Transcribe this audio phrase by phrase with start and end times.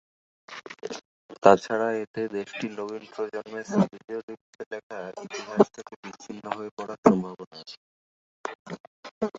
[1.43, 7.77] তাছাড়া এতে দেশটির নবীন প্রজন্মের সিরিলীয় লিপিতে লেখা ইতিহাস থেকে বিচ্ছিন্ন হয়ে পড়ার সম্ভাবনা আছে।